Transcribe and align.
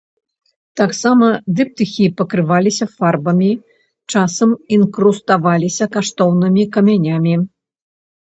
Таксама 0.79 1.25
дыптыхі 1.59 2.05
пакрываліся 2.21 2.85
фарбамі, 2.95 3.51
часам 4.15 4.49
інкруставаліся 4.79 5.85
каштоўнымі 5.99 6.63
камянямі. 6.79 7.35